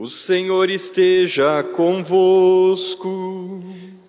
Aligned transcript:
O 0.00 0.06
Senhor 0.06 0.70
esteja 0.70 1.62
convosco. 1.62 3.62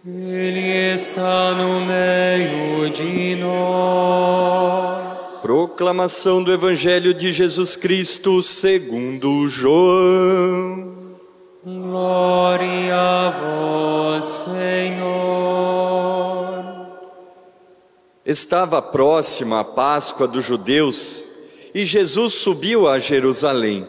Ele 0.08 0.94
está 0.94 1.52
no 1.52 1.86
meio 1.86 2.90
de 2.92 3.36
nós. 3.36 5.42
Proclamação 5.42 6.42
do 6.42 6.54
Evangelho 6.54 7.14
de 7.14 7.34
Jesus 7.34 7.76
Cristo 7.76 8.42
segundo 8.42 9.50
João. 9.50 11.18
Glória 11.62 12.96
a 12.96 13.30
vós, 13.42 14.46
Senhor. 14.46 15.04
Estava 18.26 18.82
próxima 18.82 19.60
a 19.60 19.66
Páscoa 19.66 20.26
dos 20.26 20.46
judeus 20.46 21.26
e 21.76 21.84
Jesus 21.84 22.36
subiu 22.36 22.88
a 22.88 22.98
Jerusalém. 22.98 23.86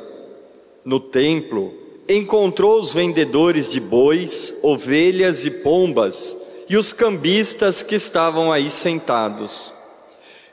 No 0.85 0.99
templo, 0.99 1.81
encontrou 2.09 2.81
os 2.81 2.93
vendedores 2.93 3.71
de 3.71 3.81
bois, 3.81 4.59
ovelhas 4.63 5.45
e 5.45 5.51
pombas 5.51 6.37
e 6.69 6.77
os 6.77 6.93
cambistas 6.93 7.83
que 7.83 7.95
estavam 7.95 8.51
aí 8.51 8.71
sentados. 8.71 9.73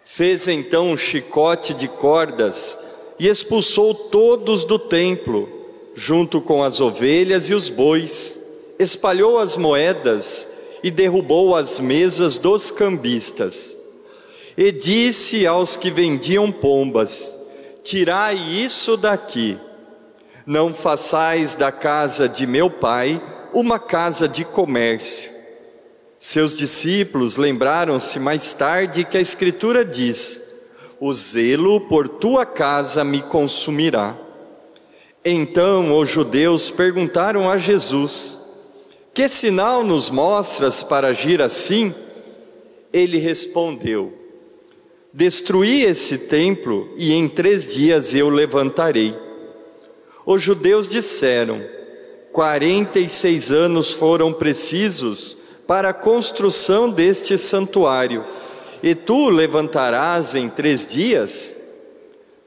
Fez 0.04 0.48
então 0.48 0.91
um 0.91 0.98
chicote 0.98 1.73
de 1.73 1.88
cordas 1.88 2.77
e 3.17 3.27
expulsou 3.27 3.93
todos 3.93 4.63
do 4.63 4.77
templo, 4.77 5.49
junto 5.95 6.41
com 6.41 6.63
as 6.63 6.80
ovelhas 6.80 7.49
e 7.49 7.54
os 7.54 7.70
bois, 7.70 8.38
espalhou 8.77 9.38
as 9.38 9.57
moedas 9.57 10.49
e 10.84 10.90
derrubou 10.90 11.55
as 11.55 11.79
mesas 11.79 12.38
dos 12.38 12.71
cambistas. 12.71 13.77
E 14.57 14.71
disse 14.71 15.45
aos 15.45 15.76
que 15.76 15.90
vendiam 15.90 16.52
pombas: 16.52 17.38
Tirai 17.84 18.35
isso 18.35 18.95
daqui 18.98 19.57
não 20.49 20.73
façais 20.73 21.53
da 21.53 21.71
casa 21.71 22.27
de 22.27 22.48
meu 22.48 22.71
pai 22.71 23.21
uma 23.53 23.77
casa 23.77 24.27
de 24.27 24.44
comércio. 24.44 25.30
Seus 26.18 26.57
discípulos 26.57 27.37
lembraram-se 27.37 28.20
mais 28.20 28.51
tarde 28.51 29.05
que 29.05 29.15
a 29.15 29.21
Escritura 29.21 29.85
diz: 29.85 30.41
O 30.99 31.13
zelo 31.13 31.82
por 31.82 32.07
tua 32.07 32.48
casa 32.48 33.04
me 33.04 33.21
consumirá. 33.21 34.18
Então 35.23 35.96
os 35.96 36.10
judeus 36.10 36.71
perguntaram 36.71 37.48
a 37.48 37.55
Jesus: 37.55 38.40
Que 39.13 39.27
sinal 39.27 39.84
nos 39.84 40.10
mostras 40.10 40.82
para 40.82 41.10
agir 41.10 41.43
assim? 41.43 41.93
Ele 42.91 43.20
respondeu: 43.20 44.12
Destruí 45.13 45.84
esse 45.84 46.18
templo 46.18 46.91
e 46.98 47.13
em 47.13 47.29
três 47.29 47.68
dias 47.68 48.16
eu 48.16 48.29
levantarei. 48.29 49.29
Os 50.30 50.44
judeus 50.44 50.88
disseram: 50.88 51.60
46 52.32 53.52
anos 53.52 53.91
foram 53.91 54.32
precisos 54.32 55.35
para 55.66 55.90
a 55.90 55.94
construção 55.94 56.88
deste 56.88 57.35
santuário, 57.35 58.24
e 58.84 58.94
tu 58.94 59.27
levantarás 59.30 60.35
em 60.35 60.48
três 60.48 60.85
dias? 60.85 61.57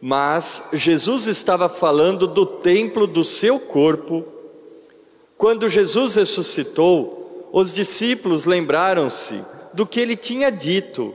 Mas 0.00 0.68
Jesus 0.72 1.26
estava 1.26 1.68
falando 1.68 2.28
do 2.28 2.46
templo 2.46 3.04
do 3.04 3.24
seu 3.24 3.58
corpo. 3.58 4.24
Quando 5.36 5.68
Jesus 5.68 6.14
ressuscitou, 6.14 7.48
os 7.52 7.72
discípulos 7.72 8.44
lembraram-se 8.44 9.44
do 9.74 9.84
que 9.84 9.98
ele 9.98 10.14
tinha 10.14 10.52
dito 10.52 11.12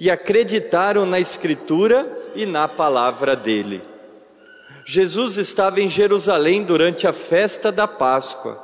e 0.00 0.10
acreditaram 0.10 1.04
na 1.04 1.20
Escritura 1.20 2.30
e 2.34 2.46
na 2.46 2.66
palavra 2.66 3.36
dele. 3.36 3.82
Jesus 4.88 5.36
estava 5.36 5.80
em 5.80 5.90
Jerusalém 5.90 6.62
durante 6.62 7.08
a 7.08 7.12
festa 7.12 7.72
da 7.72 7.88
Páscoa. 7.88 8.56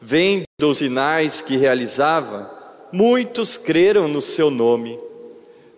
Vendo 0.00 0.44
os 0.60 0.78
sinais 0.78 1.40
que 1.40 1.56
realizava, 1.56 2.50
muitos 2.90 3.56
creram 3.56 4.08
no 4.08 4.20
seu 4.20 4.50
nome. 4.50 4.98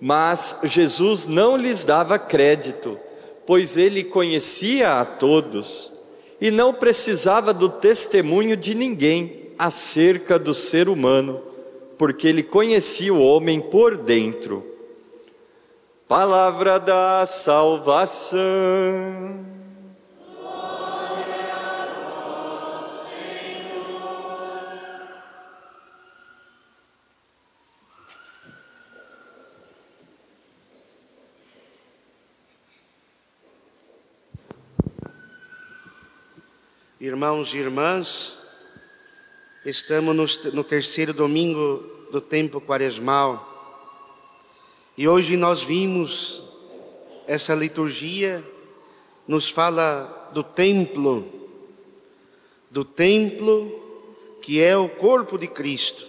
Mas 0.01 0.61
Jesus 0.65 1.27
não 1.27 1.59
lhes 1.59 1.85
dava 1.85 2.19
crédito, 2.19 2.99
pois 3.45 3.77
ele 3.77 4.03
conhecia 4.03 4.99
a 4.99 5.05
todos 5.05 5.93
e 6.41 6.51
não 6.51 6.73
precisava 6.73 7.53
do 7.53 7.69
testemunho 7.69 8.57
de 8.57 8.75
ninguém 8.75 9.51
acerca 9.59 10.39
do 10.39 10.55
ser 10.55 10.89
humano, 10.89 11.39
porque 11.99 12.27
ele 12.27 12.43
conhecia 12.43 13.13
o 13.13 13.23
homem 13.23 13.61
por 13.61 13.99
dentro. 13.99 14.65
Palavra 16.11 16.81
da 16.81 17.25
salvação. 17.25 18.41
Irmãos 36.99 37.55
e 37.55 37.59
irmãs, 37.59 38.37
estamos 39.65 40.43
no, 40.53 40.65
terceiro 40.65 41.15
domingo 41.15 42.09
do 42.11 42.21
tempo 42.21 42.61
quaresmal 42.61 43.50
e 45.01 45.09
hoje 45.09 45.35
nós 45.35 45.63
vimos 45.63 46.43
essa 47.27 47.55
liturgia 47.55 48.47
nos 49.27 49.49
fala 49.49 50.31
do 50.35 50.43
templo, 50.43 51.27
do 52.71 52.85
templo 52.85 54.37
que 54.43 54.63
é 54.63 54.77
o 54.77 54.91
corpo 54.91 55.39
de 55.39 55.47
Cristo. 55.47 56.07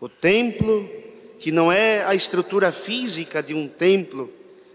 O 0.00 0.08
templo 0.08 0.90
que 1.38 1.52
não 1.52 1.70
é 1.70 2.04
a 2.04 2.12
estrutura 2.12 2.72
física 2.72 3.40
de 3.40 3.54
um 3.54 3.68
templo 3.68 4.32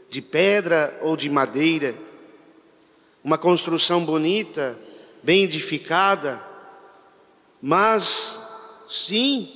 de 0.07 0.21
pedra 0.21 0.97
ou 1.01 1.17
de 1.17 1.29
madeira, 1.29 1.97
uma 3.21 3.37
construção 3.37 4.05
bonita, 4.05 4.79
bem 5.21 5.43
edificada, 5.43 6.41
mas 7.61 8.39
sim, 8.87 9.53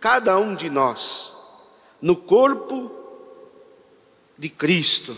cada 0.00 0.38
um 0.38 0.54
de 0.54 0.70
nós, 0.70 1.29
no 2.00 2.16
corpo 2.16 2.90
de 4.38 4.48
Cristo. 4.48 5.16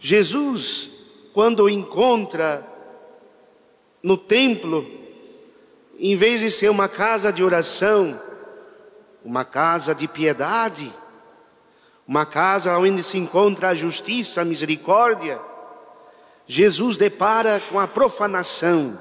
Jesus, 0.00 0.90
quando 1.32 1.68
encontra 1.68 2.66
no 4.02 4.16
templo, 4.16 4.86
em 5.98 6.16
vez 6.16 6.40
de 6.40 6.50
ser 6.50 6.70
uma 6.70 6.88
casa 6.88 7.32
de 7.32 7.42
oração, 7.42 8.20
uma 9.24 9.44
casa 9.44 9.94
de 9.94 10.06
piedade, 10.06 10.92
uma 12.06 12.26
casa 12.26 12.78
onde 12.78 13.02
se 13.02 13.16
encontra 13.16 13.70
a 13.70 13.74
justiça, 13.74 14.42
a 14.42 14.44
misericórdia, 14.44 15.40
Jesus 16.46 16.96
depara 16.96 17.60
com 17.70 17.80
a 17.80 17.86
profanação, 17.86 18.98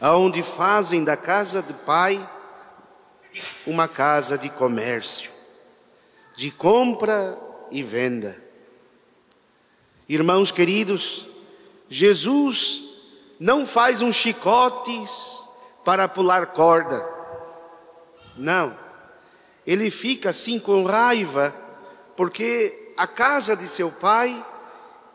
aonde 0.00 0.42
fazem 0.42 1.04
da 1.04 1.16
casa 1.16 1.60
do 1.60 1.74
Pai 1.74 2.35
uma 3.66 3.88
casa 3.88 4.36
de 4.38 4.48
comércio, 4.50 5.30
de 6.36 6.50
compra 6.50 7.38
e 7.70 7.82
venda. 7.82 8.40
Irmãos 10.08 10.52
queridos, 10.52 11.26
Jesus 11.88 12.84
não 13.38 13.66
faz 13.66 14.02
um 14.02 14.12
chicotes 14.12 15.10
para 15.84 16.08
pular 16.08 16.46
corda. 16.46 17.04
Não. 18.36 18.76
Ele 19.66 19.90
fica 19.90 20.30
assim 20.30 20.58
com 20.58 20.84
raiva, 20.84 21.54
porque 22.16 22.92
a 22.96 23.06
casa 23.06 23.56
de 23.56 23.66
seu 23.66 23.90
pai 23.90 24.44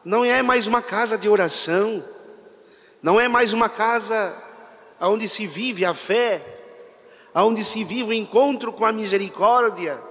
não 0.04 0.26
é 0.26 0.42
mais 0.42 0.68
uma 0.68 0.82
casa 0.82 1.18
de 1.18 1.30
oração, 1.30 2.04
não 3.02 3.20
é 3.20 3.28
mais 3.28 3.54
uma 3.54 3.70
casa 3.70 4.36
onde 5.00 5.28
se 5.30 5.48
vive 5.48 5.86
a 5.86 5.94
fé, 5.94 6.51
onde 7.34 7.64
se 7.64 7.84
vive 7.84 8.10
o 8.10 8.14
encontro 8.14 8.74
com 8.74 8.86
a 8.86 8.92
misericórdia, 8.92 10.02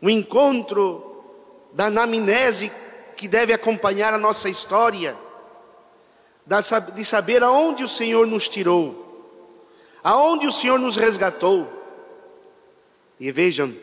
o 0.00 0.10
encontro 0.10 1.24
da 1.72 1.86
anamnese 1.86 2.70
que 3.16 3.28
deve 3.28 3.52
acompanhar 3.52 4.14
a 4.14 4.18
nossa 4.18 4.48
história, 4.48 5.16
de 6.94 7.04
saber 7.04 7.42
aonde 7.42 7.84
o 7.84 7.88
Senhor 7.88 8.26
nos 8.26 8.48
tirou, 8.48 9.26
aonde 10.02 10.46
o 10.46 10.52
Senhor 10.52 10.78
nos 10.78 10.96
resgatou. 10.96 11.66
E 13.20 13.30
vejam, 13.30 13.74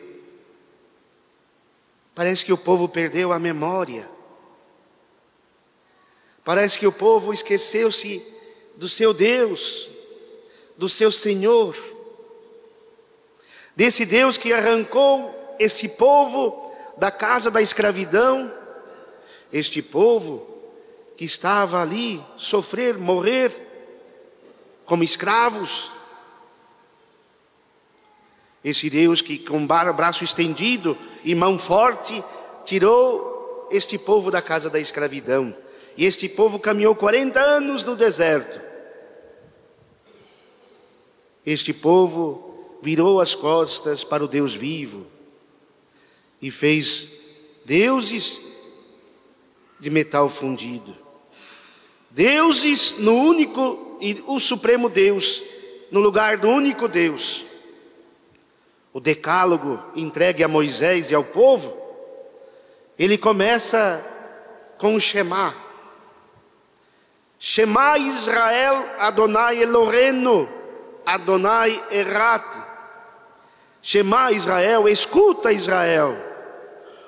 parece 2.14 2.44
que 2.44 2.52
o 2.52 2.58
povo 2.58 2.88
perdeu 2.88 3.32
a 3.32 3.38
memória 3.38 4.16
Parece 6.46 6.78
que 6.78 6.86
o 6.86 6.92
povo 6.92 7.32
esqueceu-se 7.32 8.24
do 8.76 8.88
seu 8.88 9.12
Deus, 9.12 9.90
do 10.76 10.88
seu 10.88 11.10
Senhor, 11.10 11.76
desse 13.74 14.04
Deus 14.04 14.36
que 14.36 14.52
arrancou 14.52 15.56
esse 15.58 15.88
povo 15.88 16.74
da 16.96 17.10
casa 17.10 17.50
da 17.50 17.62
escravidão, 17.62 18.52
este 19.52 19.80
povo 19.80 20.46
que 21.16 21.24
estava 21.24 21.80
ali 21.80 22.22
sofrer, 22.36 22.98
morrer 22.98 23.52
como 24.84 25.02
escravos. 25.02 25.90
Esse 28.64 28.90
Deus 28.90 29.22
que 29.22 29.38
com 29.38 29.66
braço 29.66 30.24
estendido 30.24 30.98
e 31.24 31.34
mão 31.34 31.58
forte 31.58 32.22
tirou 32.64 33.68
este 33.70 33.96
povo 33.96 34.30
da 34.30 34.42
casa 34.42 34.68
da 34.68 34.80
escravidão. 34.80 35.54
E 35.96 36.04
este 36.04 36.28
povo 36.28 36.58
caminhou 36.58 36.94
40 36.94 37.40
anos 37.40 37.84
no 37.84 37.94
deserto. 37.94 38.65
Este 41.46 41.72
povo 41.72 42.78
virou 42.82 43.20
as 43.20 43.36
costas 43.36 44.02
para 44.02 44.24
o 44.24 44.28
Deus 44.28 44.52
vivo 44.52 45.06
e 46.42 46.50
fez 46.50 47.22
deuses 47.64 48.40
de 49.78 49.88
metal 49.88 50.28
fundido. 50.28 50.96
Deuses 52.10 52.98
no 52.98 53.14
único 53.14 53.96
e 54.00 54.24
o 54.26 54.40
supremo 54.40 54.88
Deus, 54.88 55.40
no 55.90 56.00
lugar 56.00 56.36
do 56.38 56.48
único 56.48 56.88
Deus. 56.88 57.44
O 58.92 58.98
decálogo 58.98 59.80
entregue 59.94 60.42
a 60.42 60.48
Moisés 60.48 61.10
e 61.10 61.14
ao 61.14 61.22
povo, 61.22 61.76
ele 62.98 63.16
começa 63.16 64.04
com 64.78 64.94
o 64.94 65.00
Shema. 65.00 65.54
Shema 67.38 67.98
Israel 67.98 68.84
Adonai 68.98 69.62
Elohenu, 69.62 70.55
Adonai 71.06 71.80
Erat. 71.90 72.44
Shema 73.80 74.32
Israel, 74.32 74.88
escuta 74.88 75.52
Israel. 75.52 76.12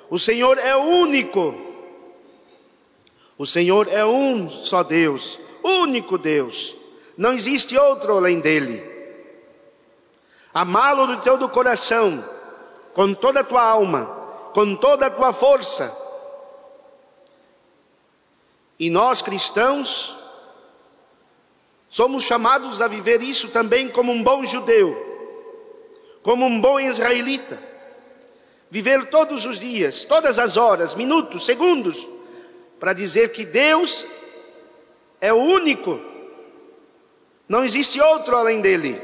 O 0.08 0.16
Senhor 0.16 0.56
é 0.58 0.76
único. 0.76 1.54
O 3.36 3.44
Senhor 3.44 3.88
é 3.88 4.04
um 4.06 4.48
só 4.48 4.84
Deus, 4.84 5.38
único 5.62 6.16
Deus. 6.16 6.76
Não 7.16 7.32
existe 7.32 7.76
outro 7.76 8.16
além 8.16 8.38
dele. 8.38 8.80
Amá-lo 10.54 11.06
do 11.06 11.16
teu 11.18 11.36
do 11.36 11.48
coração, 11.48 12.24
com 12.94 13.12
toda 13.12 13.40
a 13.40 13.44
tua 13.44 13.62
alma, 13.62 14.06
com 14.54 14.74
toda 14.74 15.06
a 15.06 15.10
tua 15.10 15.32
força. 15.32 15.92
E 18.78 18.88
nós 18.88 19.20
cristãos 19.20 20.17
somos 21.88 22.22
chamados 22.22 22.80
a 22.80 22.88
viver 22.88 23.22
isso 23.22 23.48
também 23.48 23.88
como 23.88 24.12
um 24.12 24.22
bom 24.22 24.44
judeu, 24.44 24.96
como 26.22 26.46
um 26.46 26.60
bom 26.60 26.78
israelita. 26.78 27.58
Viver 28.70 29.06
todos 29.06 29.46
os 29.46 29.58
dias, 29.58 30.04
todas 30.04 30.38
as 30.38 30.58
horas, 30.58 30.94
minutos, 30.94 31.46
segundos, 31.46 32.06
para 32.78 32.92
dizer 32.92 33.32
que 33.32 33.44
Deus 33.44 34.04
é 35.20 35.32
o 35.32 35.36
único, 35.36 35.98
não 37.48 37.64
existe 37.64 37.98
outro 38.00 38.36
além 38.36 38.60
dele. 38.60 39.00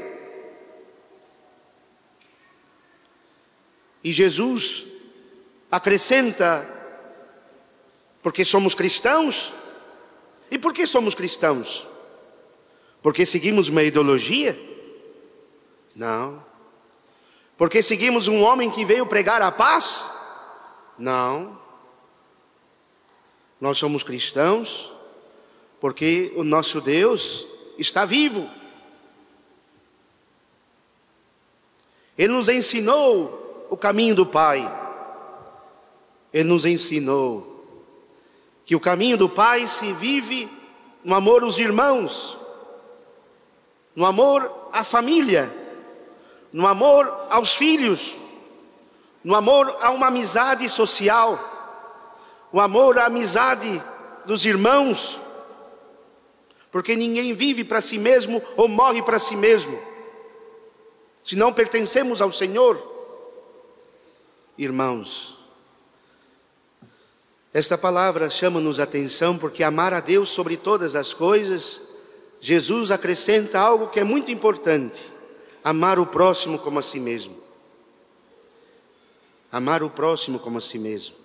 E 4.03 4.13
Jesus 4.13 4.85
acrescenta, 5.71 6.63
porque 8.21 8.45
somos 8.45 8.75
cristãos, 8.75 9.51
e 10.51 10.59
por 10.59 10.71
que 10.71 10.85
somos 10.85 11.15
cristãos? 11.15 11.94
Porque 13.05 13.23
seguimos 13.23 13.69
uma 13.69 13.83
ideologia? 13.83 14.59
Não. 15.95 16.43
Porque 17.55 17.83
seguimos 17.83 18.27
um 18.27 18.41
homem 18.41 18.71
que 18.71 18.83
veio 18.83 19.05
pregar 19.05 19.43
a 19.43 19.51
paz? 19.51 20.09
Não. 20.97 21.55
Nós 23.61 23.77
somos 23.77 24.01
cristãos 24.01 24.91
porque 25.79 26.33
o 26.35 26.43
nosso 26.43 26.81
Deus 26.81 27.45
está 27.77 28.05
vivo. 28.05 28.49
Ele 32.17 32.33
nos 32.33 32.49
ensinou 32.49 33.67
o 33.69 33.77
caminho 33.77 34.15
do 34.15 34.25
Pai. 34.25 34.67
Ele 36.33 36.49
nos 36.49 36.65
ensinou 36.65 37.85
que 38.65 38.75
o 38.75 38.79
caminho 38.79 39.15
do 39.15 39.29
Pai 39.29 39.67
se 39.67 39.93
vive 39.93 40.49
no 41.03 41.13
amor 41.13 41.43
aos 41.43 41.59
irmãos, 41.59 42.43
no 43.95 44.05
amor 44.05 44.69
à 44.71 44.83
família, 44.83 45.53
no 46.51 46.67
amor 46.67 47.27
aos 47.29 47.55
filhos, 47.55 48.15
no 49.23 49.35
amor 49.35 49.77
a 49.81 49.91
uma 49.91 50.07
amizade 50.07 50.67
social 50.69 51.53
o 52.55 52.59
amor, 52.61 52.97
a 52.97 53.07
amizade 53.07 53.83
dos 54.25 54.45
irmãos, 54.45 55.19
porque 56.71 56.95
ninguém 56.95 57.33
vive 57.33 57.65
para 57.65 57.81
si 57.81 57.97
mesmo 57.97 58.41
ou 58.55 58.65
morre 58.65 59.01
para 59.01 59.19
si 59.19 59.35
mesmo, 59.35 59.77
se 61.21 61.35
não 61.35 61.51
pertencemos 61.51 62.21
ao 62.21 62.31
Senhor. 62.31 62.81
Irmãos, 64.57 65.37
esta 67.53 67.77
palavra 67.77 68.29
chama-nos 68.29 68.79
atenção 68.79 69.37
porque 69.37 69.61
amar 69.61 69.93
a 69.93 69.99
Deus 69.99 70.29
sobre 70.29 70.55
todas 70.55 70.95
as 70.95 71.13
coisas, 71.13 71.81
Jesus 72.45 72.91
acrescenta 72.91 73.59
algo 73.59 73.87
que 73.87 73.99
é 73.99 74.03
muito 74.03 74.29
importante: 74.29 75.03
amar 75.63 75.97
o 75.97 76.05
próximo 76.05 76.59
como 76.59 76.77
a 76.77 76.81
si 76.83 76.99
mesmo. 76.99 77.35
Amar 79.51 79.81
o 79.81 79.89
próximo 79.89 80.37
como 80.37 80.59
a 80.59 80.61
si 80.61 80.77
mesmo. 80.77 81.15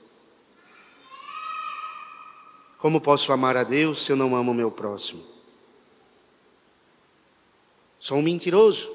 Como 2.79 3.03
posso 3.03 3.35
amar 3.35 3.55
a 3.55 3.65
Deus 3.65 4.03
se 4.03 4.11
eu 4.11 4.17
não 4.17 4.35
amo 4.35 4.53
o 4.53 4.55
meu 4.55 4.71
próximo? 4.71 5.23
Sou 7.99 8.17
um 8.17 8.23
mentiroso. 8.23 8.91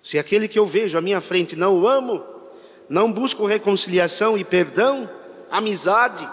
Se 0.00 0.20
aquele 0.20 0.46
que 0.46 0.56
eu 0.56 0.66
vejo 0.66 0.96
à 0.96 1.00
minha 1.00 1.20
frente 1.20 1.56
não 1.56 1.80
o 1.80 1.88
amo, 1.88 2.24
não 2.88 3.10
busco 3.10 3.44
reconciliação 3.44 4.38
e 4.38 4.44
perdão, 4.44 5.10
amizade, 5.50 6.30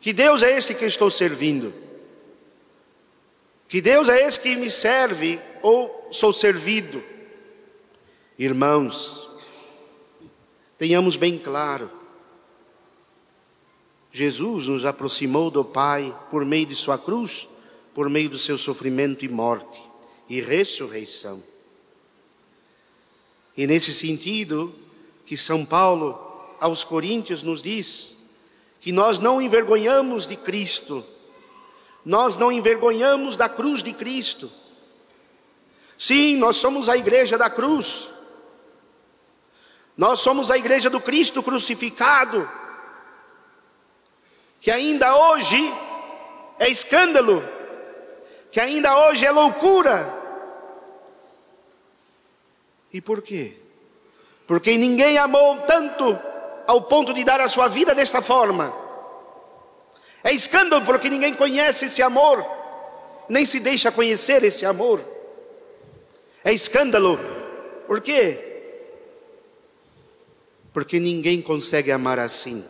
que 0.00 0.10
Deus 0.10 0.42
é 0.42 0.56
este 0.56 0.72
que 0.72 0.86
estou 0.86 1.10
servindo? 1.10 1.83
Que 3.74 3.80
Deus 3.80 4.08
é 4.08 4.24
esse 4.24 4.38
que 4.38 4.54
me 4.54 4.70
serve 4.70 5.40
ou 5.60 6.06
sou 6.12 6.32
servido? 6.32 7.02
Irmãos, 8.38 9.28
tenhamos 10.78 11.16
bem 11.16 11.36
claro, 11.36 11.90
Jesus 14.12 14.68
nos 14.68 14.84
aproximou 14.84 15.50
do 15.50 15.64
Pai 15.64 16.16
por 16.30 16.44
meio 16.44 16.66
de 16.66 16.76
Sua 16.76 16.96
cruz, 16.96 17.48
por 17.92 18.08
meio 18.08 18.30
do 18.30 18.38
seu 18.38 18.56
sofrimento 18.56 19.24
e 19.24 19.28
morte 19.28 19.82
e 20.28 20.40
ressurreição. 20.40 21.42
E 23.56 23.66
nesse 23.66 23.92
sentido, 23.92 24.72
que 25.26 25.36
São 25.36 25.66
Paulo 25.66 26.16
aos 26.60 26.84
Coríntios 26.84 27.42
nos 27.42 27.60
diz 27.60 28.16
que 28.78 28.92
nós 28.92 29.18
não 29.18 29.42
envergonhamos 29.42 30.28
de 30.28 30.36
Cristo, 30.36 31.04
nós 32.04 32.36
não 32.36 32.52
envergonhamos 32.52 33.36
da 33.36 33.48
cruz 33.48 33.82
de 33.82 33.92
Cristo. 33.92 34.50
Sim, 35.98 36.36
nós 36.36 36.56
somos 36.56 36.88
a 36.88 36.96
igreja 36.96 37.38
da 37.38 37.48
cruz, 37.48 38.08
nós 39.96 40.20
somos 40.20 40.50
a 40.50 40.58
igreja 40.58 40.90
do 40.90 41.00
Cristo 41.00 41.42
crucificado 41.42 42.48
que 44.64 44.70
ainda 44.70 45.14
hoje 45.14 45.60
é 46.58 46.70
escândalo, 46.70 47.44
que 48.50 48.58
ainda 48.58 48.98
hoje 49.06 49.26
é 49.26 49.30
loucura. 49.30 50.10
E 52.90 52.98
por 52.98 53.20
quê? 53.20 53.58
Porque 54.46 54.78
ninguém 54.78 55.18
amou 55.18 55.58
tanto 55.66 56.18
ao 56.66 56.80
ponto 56.80 57.12
de 57.12 57.22
dar 57.24 57.42
a 57.42 57.48
sua 57.48 57.68
vida 57.68 57.94
desta 57.94 58.22
forma. 58.22 58.83
É 60.24 60.32
escândalo 60.32 60.84
porque 60.86 61.10
ninguém 61.10 61.34
conhece 61.34 61.84
esse 61.84 62.02
amor, 62.02 62.44
nem 63.28 63.44
se 63.44 63.60
deixa 63.60 63.92
conhecer 63.92 64.42
esse 64.42 64.64
amor. 64.64 65.04
É 66.42 66.52
escândalo, 66.52 67.20
por 67.86 68.00
quê? 68.00 68.52
Porque 70.72 70.98
ninguém 70.98 71.40
consegue 71.42 71.92
amar 71.92 72.18
assim 72.18 72.64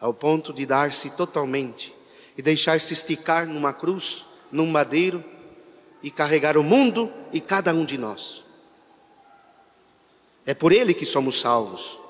ao 0.00 0.12
ponto 0.12 0.52
de 0.52 0.66
dar-se 0.66 1.10
totalmente 1.10 1.94
e 2.36 2.42
deixar-se 2.42 2.92
esticar 2.92 3.46
numa 3.46 3.72
cruz, 3.72 4.26
num 4.50 4.66
madeiro 4.66 5.24
e 6.02 6.10
carregar 6.10 6.56
o 6.56 6.62
mundo 6.64 7.12
e 7.32 7.40
cada 7.40 7.72
um 7.72 7.84
de 7.84 7.96
nós. 7.96 8.42
É 10.44 10.52
por 10.52 10.72
ele 10.72 10.92
que 10.92 11.06
somos 11.06 11.40
salvos. 11.40 12.00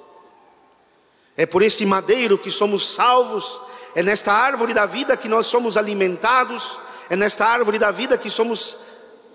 É 1.37 1.45
por 1.45 1.63
este 1.63 1.85
madeiro 1.85 2.39
que 2.39 2.51
somos 2.51 2.95
salvos. 2.95 3.61
É 3.95 4.03
nesta 4.03 4.33
árvore 4.33 4.73
da 4.73 4.87
vida 4.87 5.17
que 5.17 5.29
nós 5.29 5.47
somos 5.47 5.77
alimentados. 5.77 6.79
É 7.11 7.17
nesta 7.17 7.45
árvore 7.47 7.79
da 7.79 7.91
vida 7.91 8.17
que 8.17 8.31
somos 8.31 8.77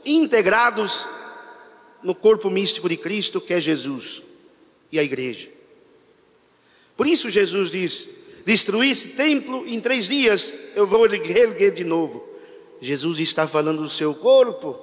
integrados 0.05 1.07
no 2.01 2.15
corpo 2.15 2.49
místico 2.49 2.87
de 2.89 2.97
Cristo, 2.97 3.41
que 3.41 3.53
é 3.53 3.59
Jesus 3.59 4.21
e 4.91 4.99
a 4.99 5.03
igreja. 5.03 5.49
Por 6.95 7.05
isso 7.05 7.29
Jesus 7.29 7.71
diz: 7.71 8.09
destruir 8.45 8.91
esse 8.91 9.09
templo, 9.09 9.67
em 9.67 9.79
três 9.79 10.07
dias 10.07 10.53
eu 10.75 10.87
vou 10.87 11.05
erguer 11.05 11.71
de 11.71 11.83
novo. 11.83 12.27
Jesus 12.79 13.19
está 13.19 13.47
falando 13.47 13.83
do 13.83 13.89
seu 13.89 14.13
corpo, 14.13 14.79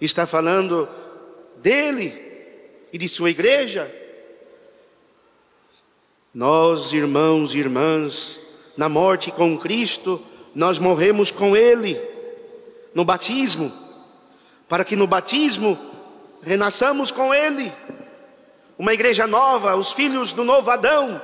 está 0.00 0.26
falando 0.26 0.88
dele 1.56 2.12
e 2.92 2.98
de 2.98 3.08
sua 3.08 3.30
igreja. 3.30 3.92
Nós, 6.36 6.92
irmãos 6.92 7.54
e 7.54 7.58
irmãs, 7.58 8.38
na 8.76 8.90
morte 8.90 9.30
com 9.30 9.56
Cristo, 9.56 10.22
nós 10.54 10.78
morremos 10.78 11.30
com 11.30 11.56
Ele, 11.56 11.98
no 12.94 13.06
batismo, 13.06 13.72
para 14.68 14.84
que 14.84 14.94
no 14.94 15.06
batismo 15.06 15.78
renasçamos 16.42 17.10
com 17.10 17.32
Ele. 17.32 17.72
Uma 18.78 18.92
igreja 18.92 19.26
nova, 19.26 19.76
os 19.76 19.92
filhos 19.92 20.34
do 20.34 20.44
novo 20.44 20.70
Adão, 20.70 21.18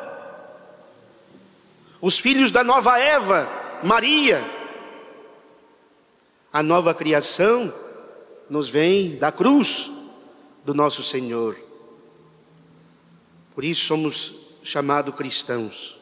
os 2.00 2.19
filhos 2.19 2.50
da 2.50 2.64
nova 2.64 2.99
Eva, 2.99 3.47
Maria. 3.85 4.42
A 6.50 6.62
nova 6.62 6.95
criação 6.95 7.71
nos 8.49 8.71
vem 8.71 9.16
da 9.16 9.31
cruz 9.31 9.92
do 10.64 10.73
nosso 10.73 11.02
Senhor. 11.02 11.54
Por 13.54 13.62
isso 13.62 13.85
somos 13.85 14.41
chamados 14.62 15.14
cristãos. 15.14 15.99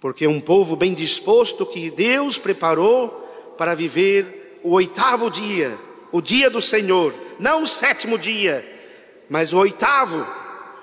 Porque 0.00 0.24
é 0.24 0.28
um 0.28 0.40
povo 0.40 0.76
bem 0.76 0.94
disposto 0.94 1.66
que 1.66 1.90
Deus 1.90 2.38
preparou 2.38 3.10
para 3.58 3.74
viver 3.74 4.60
o 4.62 4.72
oitavo 4.72 5.30
dia, 5.30 5.78
o 6.10 6.20
dia 6.20 6.48
do 6.48 6.60
Senhor, 6.60 7.14
não 7.38 7.62
o 7.62 7.66
sétimo 7.66 8.18
dia, 8.18 8.66
mas 9.28 9.52
o 9.52 9.58
oitavo, 9.58 10.26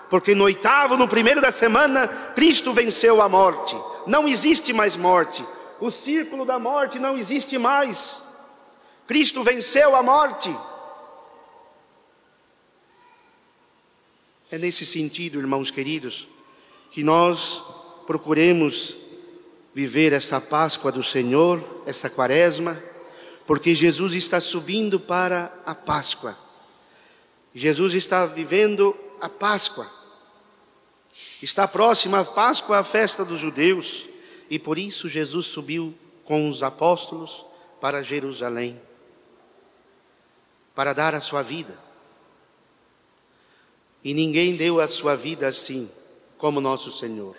porque 0.09 0.33
no 0.33 0.45
oitavo, 0.45 0.95
no 0.95 1.07
primeiro 1.07 1.41
da 1.41 1.51
semana, 1.51 2.07
Cristo 2.35 2.71
venceu 2.71 3.21
a 3.21 3.27
morte. 3.27 3.75
Não 4.05 4.27
existe 4.27 4.71
mais 4.71 4.95
morte. 4.95 5.45
O 5.79 5.91
círculo 5.91 6.45
da 6.45 6.57
morte 6.57 6.97
não 6.97 7.17
existe 7.17 7.57
mais. 7.57 8.21
Cristo 9.05 9.43
venceu 9.43 9.95
a 9.95 10.01
morte. 10.01 10.55
É 14.49 14.57
nesse 14.57 14.85
sentido, 14.85 15.39
irmãos 15.39 15.69
queridos, 15.69 16.25
que 16.91 17.03
nós 17.03 17.61
procuremos 18.05 18.95
viver 19.73 20.13
essa 20.13 20.39
Páscoa 20.39 20.89
do 20.89 21.03
Senhor, 21.03 21.83
essa 21.85 22.09
Quaresma, 22.09 22.81
porque 23.45 23.75
Jesus 23.75 24.13
está 24.13 24.39
subindo 24.39 25.01
para 25.01 25.53
a 25.65 25.75
Páscoa. 25.75 26.37
Jesus 27.53 27.93
está 27.93 28.25
vivendo 28.25 28.97
a 29.19 29.27
Páscoa. 29.27 29.85
Está 31.41 31.67
próxima 31.67 32.21
a 32.21 32.25
Páscoa, 32.25 32.77
a 32.77 32.85
festa 32.85 33.25
dos 33.25 33.41
judeus, 33.41 34.05
e 34.49 34.57
por 34.57 34.79
isso 34.79 35.09
Jesus 35.09 35.47
subiu 35.47 35.93
com 36.23 36.49
os 36.49 36.63
apóstolos 36.63 37.45
para 37.81 38.01
Jerusalém, 38.01 38.81
para 40.73 40.93
dar 40.93 41.13
a 41.13 41.19
sua 41.19 41.41
vida. 41.41 41.86
E 44.07 44.13
ninguém 44.13 44.55
deu 44.55 44.79
a 44.79 44.87
sua 44.87 45.17
vida 45.17 45.49
assim 45.49 45.91
como 46.37 46.61
nosso 46.61 46.89
Senhor. 46.93 47.35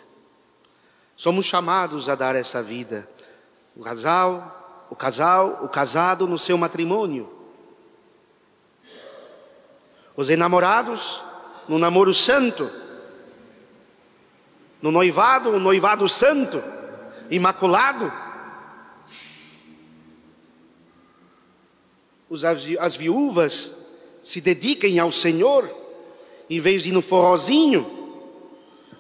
Somos 1.17 1.47
chamados 1.47 2.11
a 2.11 2.15
dar 2.15 2.37
essa 2.37 2.63
vida. 2.63 3.09
O 3.75 3.81
casal, 3.81 4.87
o 4.91 4.95
casal, 4.95 5.65
o 5.65 5.69
casado 5.71 6.27
no 6.27 6.39
seu 6.39 6.59
matrimônio. 6.59 7.27
Os 10.15 10.29
enamorados 10.29 11.23
no 11.67 11.79
namoro 11.79 12.13
santo. 12.13 12.71
No 14.83 14.93
noivado, 14.93 15.49
o 15.49 15.59
noivado 15.59 16.07
santo, 16.07 16.63
imaculado. 17.31 18.13
as 22.79 22.95
viúvas 22.95 23.73
se 24.23 24.43
dediquem 24.43 24.99
ao 24.99 25.11
Senhor 25.11 25.88
em 26.49 26.61
vez 26.61 26.83
de 26.83 26.89
ir 26.89 26.93
no 26.93 27.03
forrozinho, 27.03 27.99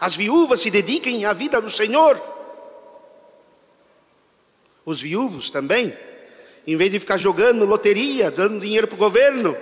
as 0.00 0.14
viúvas 0.14 0.60
se 0.60 0.70
dediquem 0.70 1.24
à 1.24 1.32
vida 1.32 1.60
do 1.60 1.70
Senhor. 1.70 2.20
Os 4.84 5.00
viúvos 5.00 5.50
também, 5.50 5.96
em 6.66 6.76
vez 6.76 6.90
de 6.90 7.00
ficar 7.00 7.18
jogando 7.18 7.64
loteria, 7.64 8.30
dando 8.30 8.60
dinheiro 8.60 8.86
para 8.86 8.94
o 8.94 8.98
governo, 8.98 9.56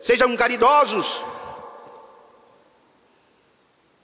sejam 0.00 0.34
caridosos, 0.36 1.22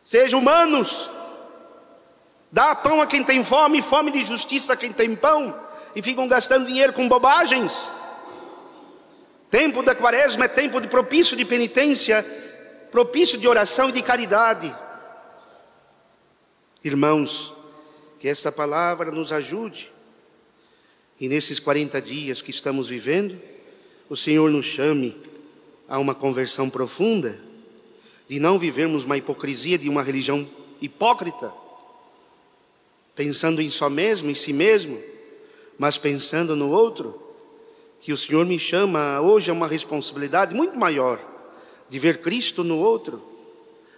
sejam 0.04 0.38
humanos, 0.38 1.10
dá 2.52 2.74
pão 2.74 3.02
a 3.02 3.06
quem 3.06 3.24
tem 3.24 3.42
fome, 3.42 3.82
fome 3.82 4.10
de 4.10 4.24
justiça 4.24 4.74
a 4.74 4.76
quem 4.76 4.92
tem 4.92 5.16
pão, 5.16 5.58
e 5.94 6.02
ficam 6.02 6.28
gastando 6.28 6.66
dinheiro 6.66 6.92
com 6.92 7.08
bobagens. 7.08 7.90
Tempo 9.50 9.82
da 9.82 9.94
quaresma 9.94 10.44
é 10.44 10.48
tempo 10.48 10.80
de 10.80 10.88
propício 10.88 11.36
de 11.36 11.44
penitência, 11.44 12.24
propício 12.90 13.38
de 13.38 13.48
oração 13.48 13.88
e 13.88 13.92
de 13.92 14.02
caridade. 14.02 14.74
Irmãos, 16.82 17.52
que 18.18 18.28
esta 18.28 18.50
palavra 18.50 19.10
nos 19.10 19.32
ajude 19.32 19.92
e 21.18 21.28
nesses 21.28 21.58
40 21.58 22.00
dias 22.00 22.42
que 22.42 22.50
estamos 22.50 22.88
vivendo, 22.88 23.40
o 24.08 24.16
Senhor 24.16 24.50
nos 24.50 24.66
chame 24.66 25.16
a 25.88 25.98
uma 25.98 26.14
conversão 26.14 26.68
profunda, 26.68 27.40
de 28.28 28.38
não 28.38 28.58
vivermos 28.58 29.04
uma 29.04 29.16
hipocrisia 29.16 29.78
de 29.78 29.88
uma 29.88 30.02
religião 30.02 30.46
hipócrita, 30.80 31.52
pensando 33.14 33.62
em 33.62 33.70
só 33.70 33.88
mesmo, 33.88 34.30
em 34.30 34.34
si 34.34 34.52
mesmo, 34.52 35.00
mas 35.78 35.96
pensando 35.96 36.54
no 36.54 36.70
outro, 36.70 37.22
que 38.00 38.12
o 38.12 38.16
Senhor 38.16 38.44
me 38.44 38.58
chama 38.58 39.20
hoje 39.20 39.50
a 39.50 39.54
uma 39.54 39.66
responsabilidade 39.66 40.54
muito 40.54 40.78
maior 40.78 41.35
de 41.88 41.98
ver 41.98 42.20
Cristo 42.20 42.64
no 42.64 42.78
outro 42.78 43.22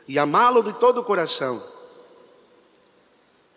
e 0.07 0.18
amá-lo 0.18 0.62
de 0.62 0.73
todo 0.75 1.00
o 1.00 1.04
coração. 1.04 1.62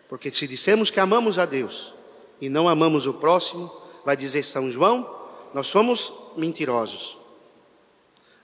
Porque 0.08 0.30
se 0.30 0.46
dissemos 0.46 0.90
que 0.90 1.00
amamos 1.00 1.38
a 1.38 1.46
Deus 1.46 1.92
e 2.40 2.48
não 2.48 2.68
amamos 2.68 3.06
o 3.06 3.14
próximo, 3.14 3.72
vai 4.04 4.16
dizer 4.16 4.42
São 4.42 4.70
João, 4.70 5.08
nós 5.54 5.66
somos 5.66 6.12
mentirosos. 6.36 7.18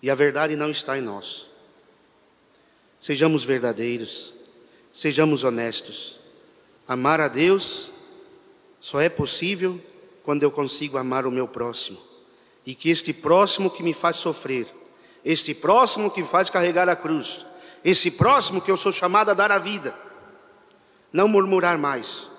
E 0.02 0.10
a 0.10 0.14
verdade 0.14 0.56
não 0.56 0.70
está 0.70 0.96
em 0.96 1.02
nós. 1.02 1.48
Sejamos 3.00 3.44
verdadeiros, 3.44 4.32
sejamos 4.92 5.44
honestos. 5.44 6.18
Amar 6.86 7.20
a 7.20 7.28
Deus 7.28 7.90
só 8.80 9.00
é 9.00 9.08
possível 9.08 9.80
quando 10.22 10.42
eu 10.42 10.50
consigo 10.50 10.96
amar 10.96 11.26
o 11.26 11.30
meu 11.30 11.46
próximo. 11.46 11.98
E 12.64 12.74
que 12.74 12.90
este 12.90 13.12
próximo 13.12 13.70
que 13.70 13.82
me 13.82 13.92
faz 13.92 14.16
sofrer, 14.16 14.66
este 15.24 15.54
próximo 15.54 16.10
que 16.10 16.24
faz 16.24 16.50
carregar 16.50 16.88
a 16.88 16.96
cruz, 16.96 17.46
esse 17.84 18.10
próximo 18.10 18.60
que 18.60 18.70
eu 18.70 18.76
sou 18.76 18.92
chamado 18.92 19.30
a 19.30 19.34
dar 19.34 19.52
a 19.52 19.58
vida. 19.58 19.94
Não 21.12 21.28
murmurar 21.28 21.78
mais, 21.78 22.30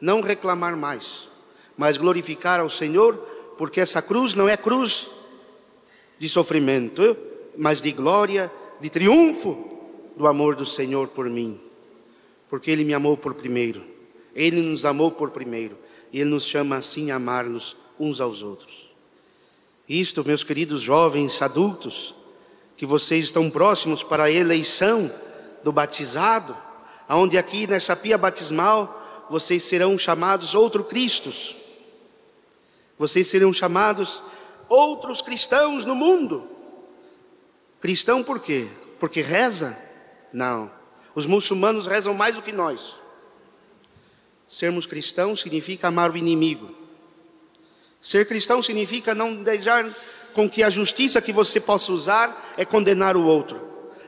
não 0.00 0.20
reclamar 0.20 0.76
mais, 0.76 1.28
mas 1.76 1.96
glorificar 1.96 2.60
ao 2.60 2.70
Senhor, 2.70 3.16
porque 3.58 3.80
essa 3.80 4.00
cruz 4.00 4.34
não 4.34 4.48
é 4.48 4.56
cruz 4.56 5.08
de 6.18 6.28
sofrimento, 6.28 7.16
mas 7.56 7.80
de 7.80 7.92
glória, 7.92 8.52
de 8.80 8.90
triunfo 8.90 9.76
do 10.16 10.26
amor 10.26 10.54
do 10.54 10.64
Senhor 10.64 11.08
por 11.08 11.28
mim, 11.28 11.60
porque 12.48 12.70
Ele 12.70 12.84
me 12.84 12.94
amou 12.94 13.16
por 13.16 13.34
primeiro, 13.34 13.82
Ele 14.34 14.60
nos 14.62 14.84
amou 14.84 15.10
por 15.10 15.30
primeiro, 15.30 15.76
e 16.12 16.20
Ele 16.20 16.30
nos 16.30 16.44
chama 16.44 16.76
assim 16.76 17.10
a 17.10 17.16
amar-nos 17.16 17.76
uns 17.98 18.20
aos 18.20 18.42
outros. 18.42 18.85
Isto, 19.88 20.24
meus 20.24 20.42
queridos 20.42 20.82
jovens 20.82 21.40
adultos, 21.40 22.14
que 22.76 22.84
vocês 22.84 23.26
estão 23.26 23.48
próximos 23.48 24.02
para 24.02 24.24
a 24.24 24.30
eleição 24.30 25.10
do 25.62 25.70
batizado, 25.70 26.56
aonde 27.08 27.38
aqui 27.38 27.66
nessa 27.66 27.94
pia 27.94 28.18
batismal 28.18 29.26
vocês 29.30 29.62
serão 29.62 29.96
chamados 29.96 30.54
outro 30.54 30.82
Cristos. 30.84 31.54
Vocês 32.98 33.28
serão 33.28 33.52
chamados 33.52 34.22
outros 34.68 35.22
cristãos 35.22 35.84
no 35.84 35.94
mundo. 35.94 36.48
Cristão 37.80 38.22
por 38.22 38.40
quê? 38.40 38.68
Porque 38.98 39.20
reza? 39.20 39.76
Não. 40.32 40.70
Os 41.14 41.26
muçulmanos 41.26 41.86
rezam 41.86 42.12
mais 42.12 42.34
do 42.34 42.42
que 42.42 42.52
nós. 42.52 42.96
Sermos 44.48 44.86
cristãos 44.86 45.40
significa 45.40 45.88
amar 45.88 46.10
o 46.10 46.16
inimigo. 46.16 46.85
Ser 48.06 48.24
cristão 48.24 48.62
significa 48.62 49.16
não 49.16 49.42
deixar 49.42 49.92
com 50.32 50.48
que 50.48 50.62
a 50.62 50.70
justiça 50.70 51.20
que 51.20 51.32
você 51.32 51.58
possa 51.58 51.90
usar 51.90 52.54
é 52.56 52.64
condenar 52.64 53.16
o 53.16 53.24
outro. 53.24 53.60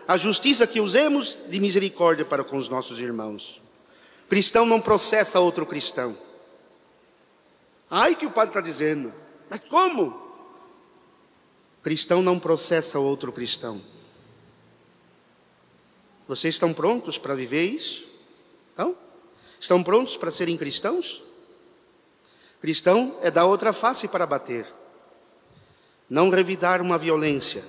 A 0.07 0.17
justiça 0.17 0.69
que 0.69 0.81
usemos 0.81 1.37
de 1.49 1.59
misericórdia 1.59 2.25
para 2.25 2.45
com 2.45 2.57
os 2.57 2.69
nossos 2.69 3.01
irmãos. 3.01 3.61
Cristão 4.29 4.65
não 4.65 4.81
processa 4.81 5.41
outro 5.41 5.67
cristão. 5.67 6.17
Ai 7.91 8.15
que 8.15 8.25
o 8.25 8.31
padre 8.31 8.51
está 8.51 8.61
dizendo. 8.61 9.13
Mas 9.51 9.63
como? 9.69 10.17
Cristão 11.83 12.23
não 12.23 12.39
processa 12.39 13.01
outro 13.01 13.33
cristão. 13.33 13.83
Vocês 16.29 16.55
estão 16.55 16.73
prontos 16.73 17.19
para 17.19 17.35
viver 17.35 17.67
isso? 17.67 18.07
Então, 18.73 18.97
estão 19.59 19.83
prontos 19.83 20.17
para 20.17 20.31
serem 20.31 20.57
cristãos? 20.57 21.27
Cristão 22.61 23.17
é 23.23 23.31
dar 23.31 23.47
outra 23.47 23.73
face 23.73 24.09
para 24.09 24.27
bater, 24.27 24.67
não 26.11 26.29
revidar 26.29 26.83
uma 26.83 26.99
violência. 26.99 27.65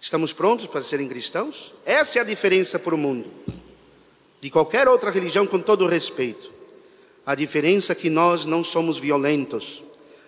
Estamos 0.00 0.32
prontos 0.32 0.66
para 0.66 0.82
serem 0.82 1.08
cristãos? 1.08 1.74
Essa 1.84 2.20
é 2.20 2.22
a 2.22 2.24
diferença 2.24 2.78
para 2.78 2.94
o 2.94 2.98
mundo, 2.98 3.28
de 4.40 4.48
qualquer 4.48 4.86
outra 4.86 5.10
religião, 5.10 5.44
com 5.44 5.58
todo 5.58 5.86
respeito. 5.86 6.52
A 7.26 7.34
diferença 7.34 7.92
é 7.92 7.96
que 7.96 8.08
nós 8.08 8.44
não 8.44 8.62
somos 8.62 8.96
violentos, 8.96 9.82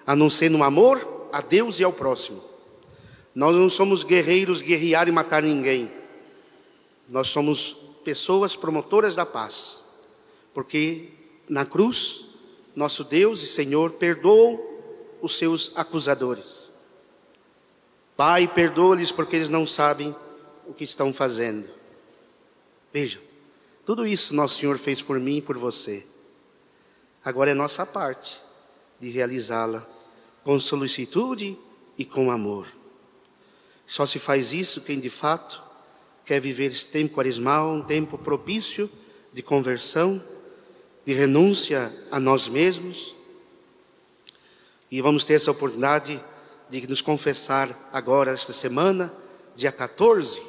a 0.04 0.16
não 0.16 0.28
ser 0.28 0.50
no 0.50 0.64
amor 0.64 1.28
a 1.32 1.40
Deus 1.40 1.78
e 1.78 1.84
ao 1.84 1.92
próximo. 1.92 2.42
Nós 3.32 3.54
não 3.54 3.68
somos 3.68 4.02
guerreiros, 4.02 4.60
guerrear 4.60 5.06
e 5.06 5.12
matar 5.12 5.44
ninguém. 5.44 5.90
Nós 7.08 7.28
somos 7.28 7.76
pessoas 8.04 8.56
promotoras 8.56 9.14
da 9.14 9.24
paz, 9.24 9.78
porque 10.52 11.10
na 11.48 11.64
cruz 11.64 12.29
nosso 12.74 13.04
Deus 13.04 13.42
e 13.42 13.46
Senhor 13.46 13.92
perdoou 13.92 15.18
os 15.20 15.36
seus 15.36 15.72
acusadores. 15.74 16.68
Pai, 18.16 18.46
perdoa-lhes 18.46 19.10
porque 19.10 19.36
eles 19.36 19.48
não 19.48 19.66
sabem 19.66 20.14
o 20.66 20.72
que 20.72 20.84
estão 20.84 21.12
fazendo. 21.12 21.68
Veja, 22.92 23.20
tudo 23.84 24.06
isso 24.06 24.34
nosso 24.34 24.60
Senhor 24.60 24.78
fez 24.78 25.02
por 25.02 25.18
mim 25.18 25.38
e 25.38 25.42
por 25.42 25.56
você. 25.56 26.06
Agora 27.24 27.50
é 27.50 27.54
nossa 27.54 27.84
parte 27.84 28.40
de 28.98 29.10
realizá-la 29.10 29.86
com 30.44 30.58
solicitude 30.60 31.58
e 31.98 32.04
com 32.04 32.30
amor. 32.30 32.66
Só 33.86 34.06
se 34.06 34.18
faz 34.18 34.52
isso 34.52 34.82
quem 34.82 35.00
de 35.00 35.10
fato 35.10 35.62
quer 36.24 36.40
viver 36.40 36.66
esse 36.66 36.86
tempo 36.86 37.14
quaresmal, 37.14 37.72
um 37.72 37.82
tempo 37.82 38.16
propício 38.16 38.88
de 39.32 39.42
conversão, 39.42 40.22
de 41.10 41.14
renúncia 41.14 41.92
a 42.08 42.20
nós 42.20 42.46
mesmos. 42.46 43.16
E 44.88 45.02
vamos 45.02 45.24
ter 45.24 45.34
essa 45.34 45.50
oportunidade 45.50 46.22
de 46.68 46.86
nos 46.86 47.02
confessar 47.02 47.90
agora, 47.92 48.30
esta 48.30 48.52
semana, 48.52 49.12
dia 49.56 49.72
14. 49.72 50.40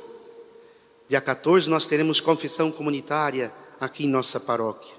Dia 1.09 1.19
14 1.19 1.67
nós 1.67 1.87
teremos 1.87 2.21
confissão 2.21 2.71
comunitária 2.71 3.51
aqui 3.79 4.05
em 4.05 4.07
nossa 4.07 4.39
paróquia. 4.39 4.93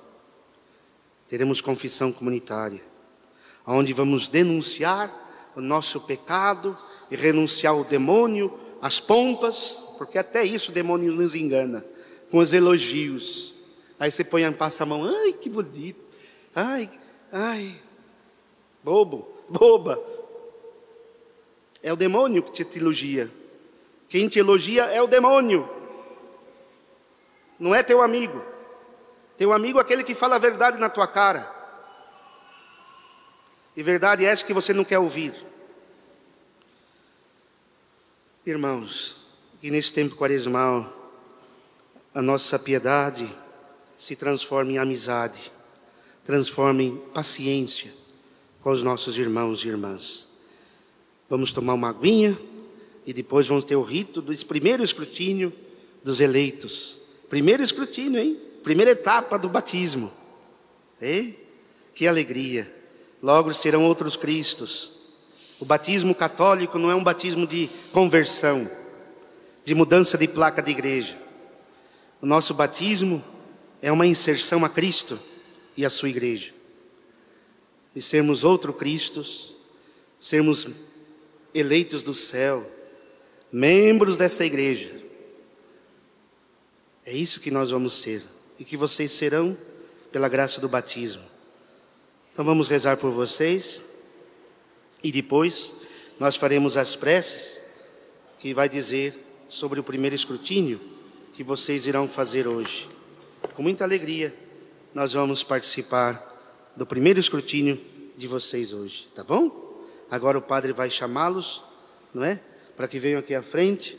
Teremos 1.29 1.61
confissão 1.61 2.13
comunitária, 2.13 2.83
onde 3.65 3.93
vamos 3.93 4.27
denunciar 4.27 5.15
o 5.55 5.61
nosso 5.61 6.01
pecado 6.01 6.77
e 7.09 7.15
renunciar 7.15 7.75
ao 7.75 7.85
demônio, 7.85 8.59
às 8.81 8.99
pompas, 8.99 9.79
porque 9.97 10.19
até 10.19 10.43
isso 10.43 10.73
o 10.73 10.75
demônio 10.75 11.13
nos 11.13 11.37
engana, 11.37 11.87
com 12.33 12.39
os 12.39 12.53
elogios 12.53 13.62
Aí 14.03 14.11
você 14.11 14.25
põe, 14.25 14.51
passa 14.53 14.83
a 14.83 14.87
mão, 14.87 15.05
ai 15.05 15.33
que 15.33 15.49
bonito, 15.49 16.05
ai, 16.57 16.91
ai, 17.31 17.81
bobo, 18.83 19.33
boba. 19.49 19.97
É 21.81 21.93
o 21.93 21.97
demônio 21.97 22.43
que 22.43 22.65
te 22.65 22.79
elogia. 22.81 23.31
Quem 24.09 24.27
te 24.27 24.41
elogia 24.41 24.87
é 24.87 25.01
o 25.01 25.07
demônio, 25.07 25.71
não 27.61 27.73
é 27.73 27.81
teu 27.81 28.03
amigo. 28.03 28.45
Teu 29.37 29.53
amigo 29.53 29.79
é 29.79 29.83
aquele 29.83 30.03
que 30.03 30.17
fala 30.17 30.35
a 30.35 30.41
verdade 30.41 30.81
na 30.81 30.91
tua 30.91 31.07
cara. 31.07 31.49
E 33.77 33.85
verdade 33.85 34.25
é 34.25 34.31
essa 34.31 34.45
que 34.45 34.53
você 34.53 34.73
não 34.73 34.83
quer 34.83 34.99
ouvir. 34.99 35.33
Irmãos, 38.45 39.17
que 39.61 39.71
nesse 39.71 39.93
tempo 39.93 40.17
quaresmal, 40.17 40.93
a 42.13 42.21
nossa 42.21 42.59
piedade, 42.59 43.42
se 44.03 44.17
transforme 44.17 44.75
em 44.75 44.79
amizade, 44.79 45.53
transforme 46.25 46.87
em 46.87 46.97
paciência 46.97 47.93
com 48.61 48.73
os 48.73 48.83
nossos 48.83 49.17
irmãos 49.17 49.65
e 49.65 49.69
irmãs. 49.69 50.27
Vamos 51.31 51.53
tomar 51.53 51.75
uma 51.75 51.91
aguinha 51.91 52.37
e 53.07 53.13
depois 53.13 53.47
vamos 53.47 53.65
ter 53.65 53.77
o 53.77 53.83
rito 53.83 54.21
do 54.21 54.37
primeiro 54.45 54.83
escrutínio 54.83 55.53
dos 56.03 56.19
eleitos. 56.19 56.99
Primeiro 57.29 57.63
escrutínio, 57.63 58.19
hein? 58.19 58.37
Primeira 58.65 58.91
etapa 58.91 59.39
do 59.39 59.49
batismo. 59.49 60.11
É? 61.01 61.35
Que 61.95 62.09
alegria. 62.09 62.75
Logo 63.23 63.55
serão 63.55 63.85
outros 63.85 64.17
Cristos. 64.17 64.91
O 65.61 65.65
batismo 65.65 66.13
católico 66.13 66.77
não 66.77 66.91
é 66.91 66.95
um 66.97 67.05
batismo 67.05 67.47
de 67.47 67.71
conversão, 67.93 68.69
de 69.65 69.77
mudança 69.77 70.19
de 70.19 70.27
placa 70.27 70.61
de 70.61 70.73
igreja. 70.73 71.17
O 72.21 72.27
nosso 72.27 72.53
batismo 72.53 73.23
é 73.83 73.91
uma 73.91 74.07
inserção 74.07 74.65
a 74.65 74.69
Cristo 74.69 75.19
e 75.77 75.85
a 75.85 75.91
sua 75.91 76.09
igreja. 76.09 76.55
E 77.95 78.01
sermos 78.01 78.45
outro 78.45 78.73
Cristos, 78.73 79.55
sermos 80.21 80.69
eleitos 81.53 82.05
do 82.05 82.15
céu, 82.15 82.65
membros 83.51 84.17
desta 84.17 84.47
igreja. 84.47 84.95
É 87.05 87.13
isso 87.13 87.41
que 87.41 87.51
nós 87.51 87.71
vamos 87.71 88.01
ser 88.01 88.23
e 88.57 88.65
que 88.65 88.77
vocês 88.77 89.13
serão 89.13 89.59
pela 90.13 90.29
graça 90.29 90.61
do 90.61 90.69
batismo. 90.69 91.25
Então 92.33 92.45
vamos 92.45 92.69
rezar 92.69 92.97
por 92.97 93.11
vocês 93.11 93.85
e 95.03 95.11
depois 95.11 95.75
nós 96.21 96.37
faremos 96.37 96.77
as 96.77 96.95
preces 96.95 97.61
que 98.39 98.55
vai 98.55 98.69
dizer 98.69 99.19
sobre 99.49 99.81
o 99.81 99.85
primeiro 99.85 100.15
escrutínio 100.15 100.81
que 101.33 101.43
vocês 101.43 101.87
irão 101.87 102.07
fazer 102.07 102.47
hoje 102.47 102.89
com 103.55 103.63
muita 103.63 103.85
alegria, 103.85 104.35
nós 104.95 105.13
vamos 105.13 105.43
participar 105.43 106.73
do 106.75 106.87
primeiro 106.87 107.21
escrutínio 107.21 107.81
de 108.17 108.27
vocês 108.27 108.73
hoje, 108.73 109.09
tá 109.15 109.23
bom? 109.23 109.85
Agora 110.11 110.39
o 110.39 110.43
padre 110.43 110.73
vai 110.73 110.91
chamá-los, 110.91 111.63
não 112.15 112.25
é? 112.25 112.41
Para 112.77 112.89
que 112.89 112.99
venham 112.99 113.21
aqui 113.21 113.35
à 113.35 113.43
frente, 113.43 113.99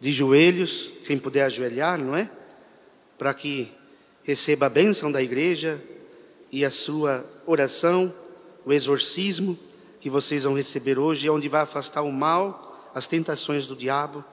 de 0.00 0.12
joelhos, 0.12 0.92
quem 1.06 1.18
puder 1.18 1.44
ajoelhar, 1.44 1.98
não 1.98 2.16
é? 2.16 2.30
Para 3.18 3.34
que 3.34 3.72
receba 4.22 4.66
a 4.66 4.70
bênção 4.70 5.10
da 5.10 5.22
igreja 5.22 5.82
e 6.52 6.64
a 6.64 6.70
sua 6.70 7.24
oração, 7.46 8.14
o 8.64 8.72
exorcismo 8.72 9.58
que 9.98 10.08
vocês 10.08 10.44
vão 10.44 10.54
receber 10.54 10.98
hoje, 10.98 11.28
onde 11.28 11.48
vai 11.48 11.62
afastar 11.62 12.02
o 12.02 12.12
mal, 12.12 12.90
as 12.94 13.08
tentações 13.08 13.66
do 13.66 13.74
diabo, 13.74 14.24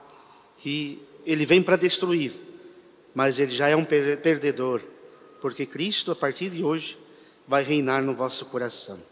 que 0.58 1.02
ele 1.26 1.44
vem 1.44 1.62
para 1.62 1.76
destruir 1.76 2.51
mas 3.14 3.38
ele 3.38 3.52
já 3.52 3.68
é 3.68 3.76
um 3.76 3.84
perdedor, 3.84 4.80
porque 5.40 5.66
Cristo, 5.66 6.12
a 6.12 6.16
partir 6.16 6.50
de 6.50 6.62
hoje, 6.62 6.98
vai 7.46 7.62
reinar 7.62 8.02
no 8.02 8.14
vosso 8.14 8.46
coração. 8.46 9.11